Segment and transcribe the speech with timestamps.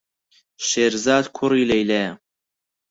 [0.67, 2.13] شێرزاد کوڕی لەیلایە.